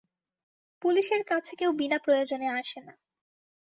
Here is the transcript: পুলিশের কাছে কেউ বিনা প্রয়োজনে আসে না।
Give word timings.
পুলিশের 0.81 1.21
কাছে 1.23 1.53
কেউ 1.55 1.71
বিনা 1.71 1.97
প্রয়োজনে 1.97 2.47
আসে 2.59 2.79
না। 2.81 2.93